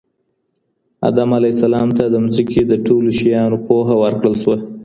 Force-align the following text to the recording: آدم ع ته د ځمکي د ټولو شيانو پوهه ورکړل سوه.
آدم 1.07 1.29
ع 1.35 1.39
ته 1.97 2.03
د 2.13 2.15
ځمکي 2.35 2.61
د 2.67 2.73
ټولو 2.85 3.09
شيانو 3.19 3.57
پوهه 3.67 3.95
ورکړل 4.03 4.35
سوه. 4.43 4.57